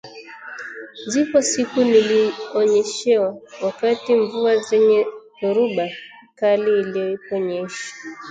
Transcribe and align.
Zipo 1.07 1.41
siku 1.41 1.83
nilinyeshewa 1.83 3.37
wakati 3.63 4.15
mvua 4.15 4.53
yenye 4.71 5.05
dhoruba 5.41 5.87
kali 6.35 6.71
iliponyesha 6.79 7.87